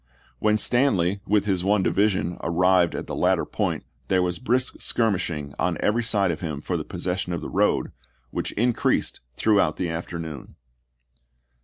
When 0.39 0.57
Stanley, 0.57 1.19
with 1.27 1.45
his 1.45 1.63
one 1.63 1.83
division, 1.83 2.39
arrived 2.41 2.95
at 2.95 3.05
the 3.05 3.13
latter 3.13 3.45
point 3.45 3.83
there 4.07 4.23
was 4.23 4.39
brisk 4.39 4.81
skirmish 4.81 5.29
ing 5.29 5.53
on 5.59 5.77
every 5.79 6.01
side 6.01 6.31
of 6.31 6.39
him 6.41 6.59
for 6.59 6.75
the 6.75 6.83
possession 6.83 7.33
of 7.33 7.41
the 7.41 7.51
road, 7.51 7.91
which 8.31 8.51
increased 8.53 9.19
throughout 9.35 9.77
the 9.77 9.89
afternoon. 9.89 10.55